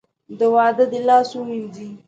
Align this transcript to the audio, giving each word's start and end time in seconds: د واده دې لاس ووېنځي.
د 0.39 0.41
واده 0.53 0.85
دې 0.91 0.99
لاس 1.07 1.29
ووېنځي. 1.33 1.89